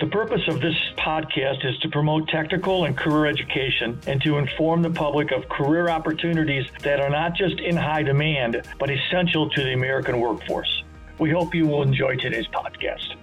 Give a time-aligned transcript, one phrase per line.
[0.00, 4.82] The purpose of this podcast is to promote technical and career education and to inform
[4.82, 9.62] the public of career opportunities that are not just in high demand, but essential to
[9.62, 10.82] the American workforce.
[11.20, 13.14] We hope you will enjoy today's podcast.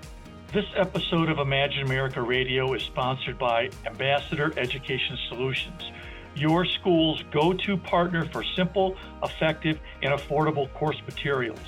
[0.53, 5.91] This episode of Imagine America Radio is sponsored by Ambassador Education Solutions,
[6.35, 11.59] your school's go to partner for simple, effective, and affordable course materials.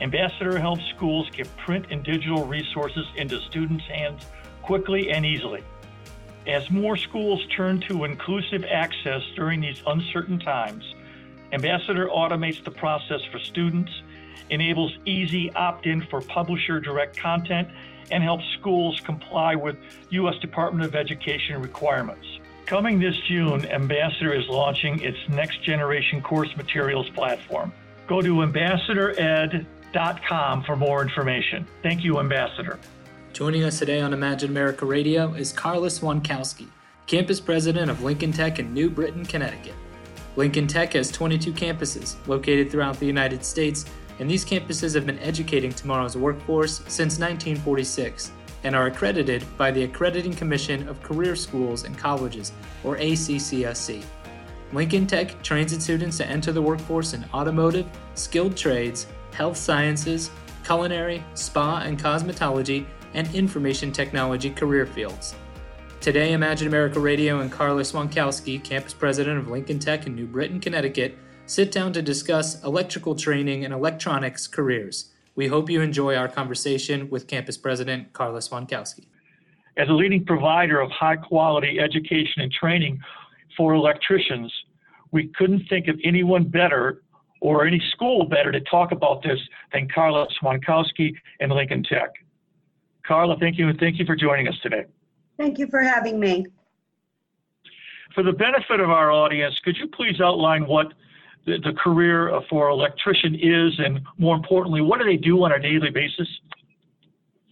[0.00, 4.24] Ambassador helps schools get print and digital resources into students' hands
[4.62, 5.62] quickly and easily.
[6.46, 10.84] As more schools turn to inclusive access during these uncertain times,
[11.52, 13.90] Ambassador automates the process for students,
[14.50, 17.68] enables easy opt in for publisher direct content,
[18.10, 19.76] and helps schools comply with
[20.10, 20.36] U.S.
[20.38, 22.26] Department of Education requirements.
[22.66, 27.72] Coming this June, Ambassador is launching its next generation course materials platform.
[28.06, 31.66] Go to ambassadored.com com for more information.
[31.82, 32.78] Thank you, Ambassador.
[33.32, 36.66] Joining us today on Imagine America Radio is Carla Dzwonkowski,
[37.06, 39.74] campus president of Lincoln Tech in New Britain, Connecticut.
[40.36, 43.84] Lincoln Tech has 22 campuses located throughout the United States,
[44.18, 48.32] and these campuses have been educating tomorrow's workforce since 1946
[48.64, 52.52] and are accredited by the Accrediting Commission of Career Schools and Colleges,
[52.84, 54.02] or ACCSC.
[54.72, 60.30] Lincoln Tech trains its students to enter the workforce in automotive, skilled trades, health sciences,
[60.64, 62.84] culinary, spa and cosmetology,
[63.14, 65.34] and information technology career fields.
[66.00, 70.60] Today, Imagine America Radio and Carla Dzwonkowski, campus president of Lincoln Tech in New Britain,
[70.60, 75.10] Connecticut, sit down to discuss electrical training and electronics careers.
[75.34, 79.06] We hope you enjoy our conversation with campus president Carla Dzwonkowski.
[79.76, 83.00] As a leading provider of high quality education and training
[83.56, 84.52] for electricians,
[85.10, 87.02] we couldn't think of anyone better
[87.40, 89.38] or any school better to talk about this
[89.72, 92.10] than Carla Dzwonkowski and Lincoln Tech.
[93.06, 94.84] Carla, thank you, and thank you for joining us today.
[95.38, 96.46] Thank you for having me.
[98.14, 100.92] For the benefit of our audience, could you please outline what
[101.46, 105.58] the, the career for electrician is, and more importantly, what do they do on a
[105.58, 106.28] daily basis?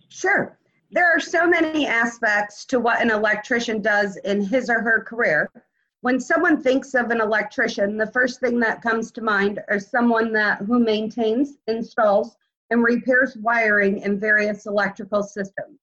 [0.08, 0.58] Sure.
[0.91, 5.50] There are so many aspects to what an electrician does in his or her career
[6.02, 10.32] when someone thinks of an electrician, the first thing that comes to mind is someone
[10.32, 12.36] that who maintains, installs,
[12.70, 15.78] and repairs wiring in various electrical systems.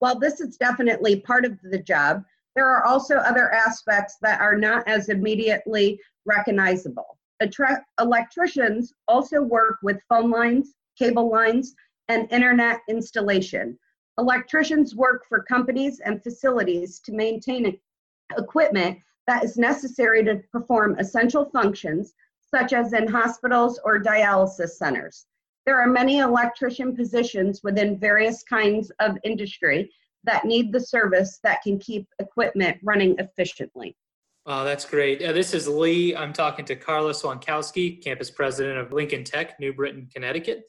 [0.00, 4.56] While this is definitely part of the job, there are also other aspects that are
[4.56, 7.18] not as immediately recognizable.
[7.40, 11.74] Attra- electricians also work with phone lines, cable lines,
[12.08, 13.78] and internet installation.
[14.18, 17.78] Electricians work for companies and facilities to maintain
[18.36, 18.98] equipment
[19.28, 22.14] that is necessary to perform essential functions,
[22.52, 25.26] such as in hospitals or dialysis centers.
[25.66, 29.92] There are many electrician positions within various kinds of industry
[30.24, 33.94] that need the service that can keep equipment running efficiently.
[34.46, 35.22] Oh, that's great.
[35.22, 36.16] Uh, this is Lee.
[36.16, 40.64] I'm talking to Carla Dzwonkowski, campus president of Lincoln Tech, New Britain, Connecticut.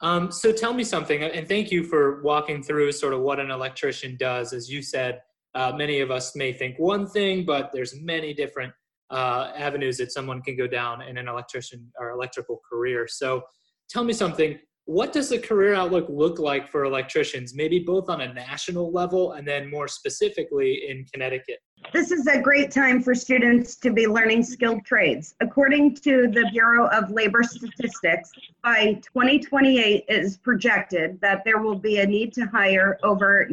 [0.00, 3.50] Um, so tell me something, and thank you for walking through sort of what an
[3.50, 4.54] electrician does.
[4.54, 5.20] As you said,
[5.54, 8.72] uh, many of us may think one thing, but there's many different
[9.10, 13.06] uh, avenues that someone can go down in an electrician or electrical career.
[13.06, 13.42] So
[13.88, 14.58] tell me something.
[14.86, 19.32] What does the career outlook look like for electricians, maybe both on a national level
[19.32, 21.58] and then more specifically in Connecticut?
[21.92, 25.36] This is a great time for students to be learning skilled trades.
[25.40, 28.30] According to the Bureau of Labor Statistics,
[28.62, 33.46] by 2028 it is projected that there will be a need to hire over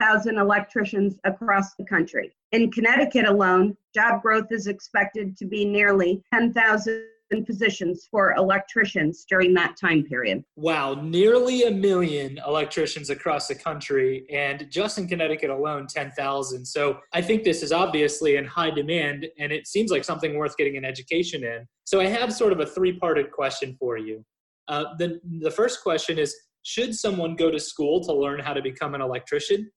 [0.00, 2.32] 900,000 electricians across the country.
[2.52, 7.04] In Connecticut alone, job growth is expected to be nearly 10,000
[7.44, 10.42] positions for electricians during that time period.
[10.56, 16.64] Wow, nearly a million electricians across the country, and just in Connecticut alone, 10,000.
[16.64, 20.56] So I think this is obviously in high demand, and it seems like something worth
[20.56, 21.66] getting an education in.
[21.84, 24.24] So I have sort of a three parted question for you.
[24.68, 28.62] Uh, the, the first question is Should someone go to school to learn how to
[28.62, 29.70] become an electrician?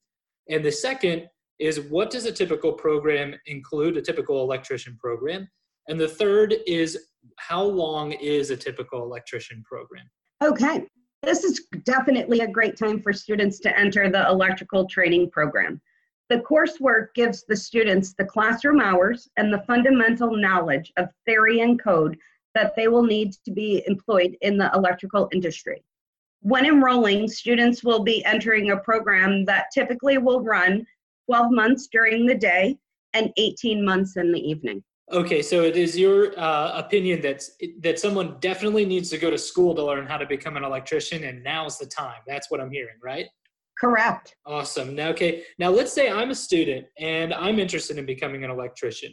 [0.48, 1.28] And the second
[1.58, 5.48] is What does a typical program include, a typical electrician program?
[5.88, 6.98] And the third is
[7.38, 10.04] how long is a typical electrician program?
[10.42, 10.86] Okay,
[11.22, 15.80] this is definitely a great time for students to enter the electrical training program.
[16.28, 21.80] The coursework gives the students the classroom hours and the fundamental knowledge of theory and
[21.80, 22.16] code
[22.54, 25.84] that they will need to be employed in the electrical industry.
[26.42, 30.84] When enrolling, students will be entering a program that typically will run
[31.26, 32.76] 12 months during the day
[33.14, 34.82] and 18 months in the evening.
[35.12, 37.44] Okay, so it is your uh, opinion that
[37.80, 41.24] that someone definitely needs to go to school to learn how to become an electrician,
[41.24, 42.20] and now's the time.
[42.26, 43.26] That's what I'm hearing, right?
[43.78, 44.36] Correct.
[44.46, 44.94] Awesome.
[44.94, 49.12] Now, okay, now let's say I'm a student and I'm interested in becoming an electrician.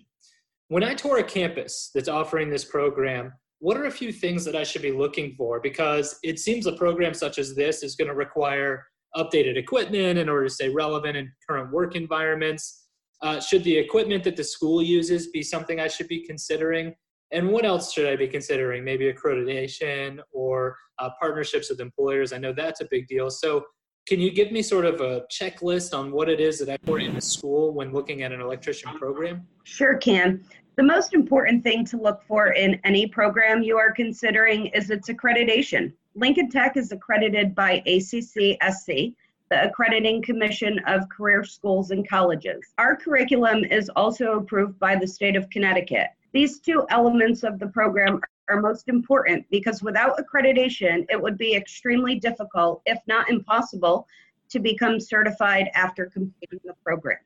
[0.68, 4.56] When I tour a campus that's offering this program, what are a few things that
[4.56, 5.60] I should be looking for?
[5.60, 8.86] Because it seems a program such as this is going to require
[9.16, 12.88] updated equipment in order to stay relevant in current work environments.
[13.22, 16.96] Uh, should the equipment that the school uses be something I should be considering?
[17.32, 18.84] And what else should I be considering?
[18.84, 22.32] Maybe accreditation or uh, partnerships with employers.
[22.32, 23.30] I know that's a big deal.
[23.30, 23.66] So,
[24.08, 27.04] can you give me sort of a checklist on what it is that I put
[27.04, 29.46] in a school when looking at an electrician program?
[29.66, 30.44] Sure can.
[30.80, 35.10] The most important thing to look for in any program you are considering is its
[35.10, 35.92] accreditation.
[36.16, 39.14] Lincoln Tech is accredited by ACCSC,
[39.50, 42.64] the Accrediting Commission of Career Schools and Colleges.
[42.78, 46.12] Our curriculum is also approved by the state of Connecticut.
[46.32, 51.56] These two elements of the program are most important because without accreditation, it would be
[51.56, 54.08] extremely difficult, if not impossible,
[54.48, 57.20] to become certified after completing the program.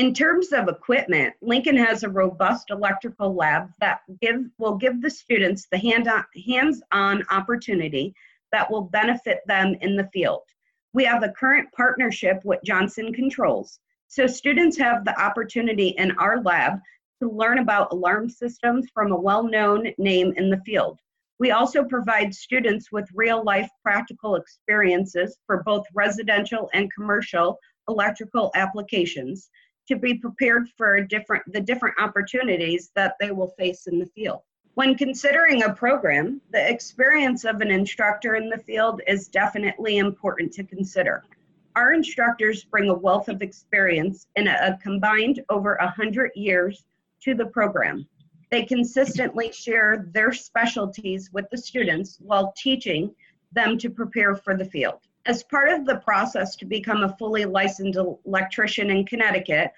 [0.00, 5.10] In terms of equipment, Lincoln has a robust electrical lab that give, will give the
[5.10, 8.14] students the hand-on, hands-on opportunity
[8.50, 10.44] that will benefit them in the field.
[10.94, 13.78] We have a current partnership with Johnson Controls.
[14.08, 16.78] So students have the opportunity in our lab
[17.22, 20.98] to learn about alarm systems from a well-known name in the field.
[21.38, 29.50] We also provide students with real-life practical experiences for both residential and commercial electrical applications
[29.88, 34.40] to be prepared for different, the different opportunities that they will face in the field.
[34.74, 40.52] When considering a program, the experience of an instructor in the field is definitely important
[40.54, 41.24] to consider.
[41.76, 46.84] Our instructors bring a wealth of experience in a, combined over 100 years
[47.22, 48.06] to the program.
[48.50, 53.14] They consistently share their specialties with the students while teaching
[53.52, 55.00] them to prepare for the field.
[55.30, 57.96] As part of the process to become a fully licensed
[58.26, 59.70] electrician in Connecticut,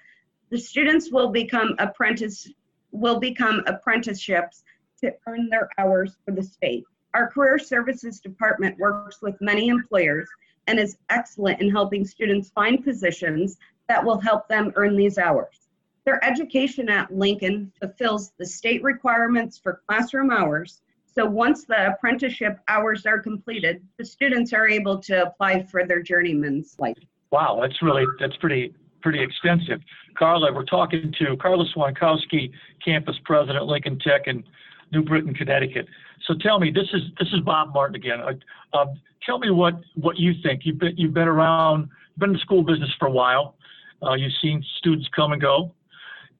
[0.49, 2.49] the students will become apprentice
[2.91, 4.63] will become apprenticeships
[5.01, 6.83] to earn their hours for the state.
[7.13, 10.27] Our Career Services Department works with many employers
[10.65, 15.67] and is excellent in helping students find positions that will help them earn these hours.
[16.03, 20.81] Their education at Lincoln fulfills the state requirements for classroom hours.
[21.15, 26.01] So once the apprenticeship hours are completed, the students are able to apply for their
[26.01, 27.05] journeyman's license.
[27.31, 29.79] Wow, that's really that's pretty pretty extensive.
[30.15, 32.51] Carla, we're talking to Carla Dzwonkowski,
[32.83, 34.43] campus president, Lincoln Tech in
[34.91, 35.87] New Britain, Connecticut.
[36.27, 38.19] So tell me, this is this is Bob Martin again.
[38.21, 40.61] Uh, um, tell me what what you think.
[40.65, 43.55] You've been you've been around, been in the school business for a while.
[44.01, 45.73] Uh, you've seen students come and go.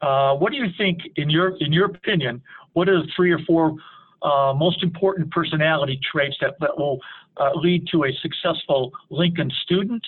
[0.02, 2.42] Uh, what do you think, in your in your opinion,
[2.74, 3.76] what are the three or four
[4.24, 7.00] uh, most important personality traits that, that will
[7.38, 10.06] uh, lead to a successful Lincoln student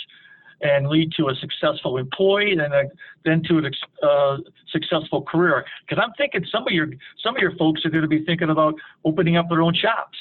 [0.62, 2.84] and lead to a successful employee and a,
[3.26, 4.38] then to a uh,
[4.72, 5.66] successful career.
[5.88, 6.88] Because I'm thinking some of your
[7.22, 10.18] some of your folks are going to be thinking about opening up their own shops.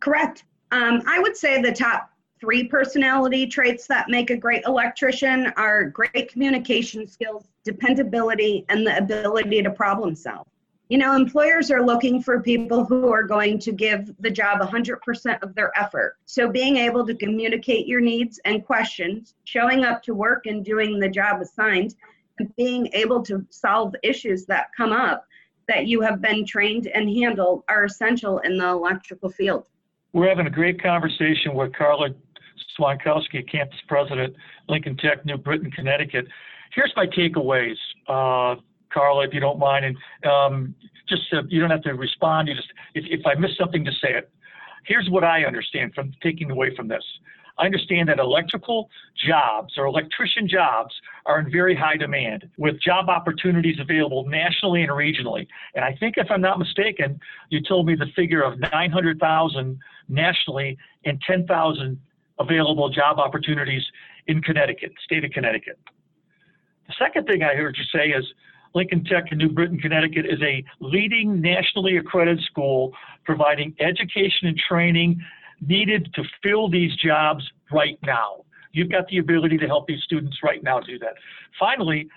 [0.00, 0.44] Correct.
[0.72, 5.84] Um, I would say the top three personality traits that make a great electrician are
[5.84, 10.46] great communication skills, dependability, and the ability to problem solve.
[10.88, 15.42] You know, employers are looking for people who are going to give the job 100%
[15.42, 16.16] of their effort.
[16.26, 20.98] So, being able to communicate your needs and questions, showing up to work and doing
[20.98, 21.94] the job assigned,
[22.38, 25.26] and being able to solve issues that come up
[25.68, 29.68] that you have been trained and handled are essential in the electrical field.
[30.12, 32.10] We're having a great conversation with Carla
[32.78, 34.34] Dzwonkowski, campus president,
[34.68, 36.26] Lincoln Tech, New Britain, Connecticut.
[36.74, 37.76] Here's my takeaways.
[38.06, 38.60] Uh,
[38.94, 39.96] Carla, if you don't mind, and
[40.30, 40.74] um,
[41.08, 42.48] just uh, you don't have to respond.
[42.48, 44.30] You just if, if I miss something, to say it.
[44.86, 47.02] Here's what I understand from taking away from this.
[47.56, 48.90] I understand that electrical
[49.26, 50.92] jobs or electrician jobs
[51.26, 55.46] are in very high demand with job opportunities available nationally and regionally.
[55.74, 57.20] And I think if I'm not mistaken,
[57.50, 62.00] you told me the figure of 900,000 nationally and 10,000
[62.40, 63.82] available job opportunities
[64.26, 65.78] in Connecticut, state of Connecticut.
[66.88, 68.24] The second thing I heard you say is
[68.74, 72.92] Lincoln Tech in New Britain, Connecticut is a leading nationally accredited school
[73.24, 75.20] providing education and training
[75.60, 78.44] needed to fill these jobs right now.
[78.72, 81.14] You've got the ability to help these students right now do that.
[81.58, 82.08] Finally,